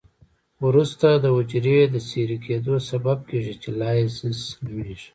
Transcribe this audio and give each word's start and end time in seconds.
وروسته 0.65 1.07
د 1.23 1.25
حجري 1.35 1.77
د 1.93 1.95
څیرې 2.07 2.37
کیدو 2.45 2.73
سبب 2.89 3.17
کیږي 3.29 3.53
چې 3.61 3.69
لایزس 3.79 4.39
نومېږي. 4.63 5.09